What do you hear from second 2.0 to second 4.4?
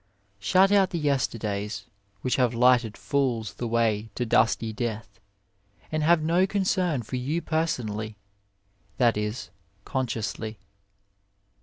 which have lighted fools the way to